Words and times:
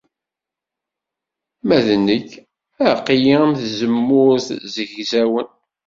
Ma 1.67 1.77
d 1.85 1.87
nekk, 2.05 2.29
aql-i 2.91 3.31
am 3.43 3.51
tzemmurt 3.61 4.47
zegzawen. 4.73 5.49